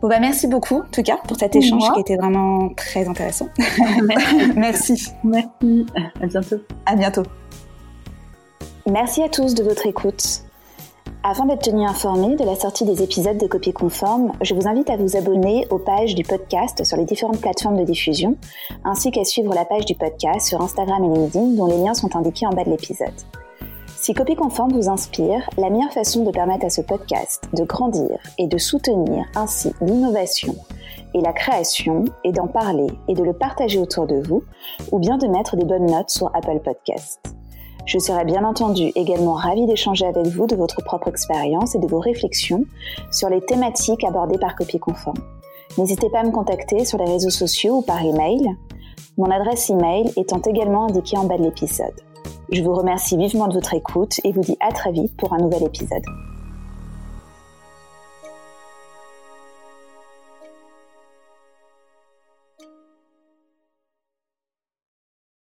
[0.00, 3.48] Bon bah merci beaucoup en tout cas pour cet échange qui était vraiment très intéressant.
[4.56, 5.12] merci.
[5.24, 5.86] Merci.
[6.20, 6.56] À bientôt.
[6.86, 7.22] À bientôt.
[8.90, 10.42] Merci à tous de votre écoute.
[11.22, 14.90] Afin d'être tenu informé de la sortie des épisodes de Copie Conforme, je vous invite
[14.90, 18.36] à vous abonner aux pages du podcast sur les différentes plateformes de diffusion,
[18.82, 22.16] ainsi qu'à suivre la page du podcast sur Instagram et LinkedIn dont les liens sont
[22.16, 23.14] indiqués en bas de l'épisode.
[23.86, 28.18] Si Copie Conforme vous inspire, la meilleure façon de permettre à ce podcast de grandir
[28.38, 30.56] et de soutenir ainsi l'innovation
[31.14, 34.42] et la création est d'en parler et de le partager autour de vous,
[34.90, 37.32] ou bien de mettre des bonnes notes sur Apple Podcasts.
[37.84, 41.86] Je serai bien entendu également ravie d'échanger avec vous de votre propre expérience et de
[41.86, 42.64] vos réflexions
[43.10, 45.18] sur les thématiques abordées par Copie Conforme.
[45.78, 48.56] N'hésitez pas à me contacter sur les réseaux sociaux ou par email,
[49.18, 51.94] mon adresse email étant également indiquée en bas de l'épisode.
[52.50, 55.38] Je vous remercie vivement de votre écoute et vous dis à très vite pour un
[55.38, 56.04] nouvel épisode.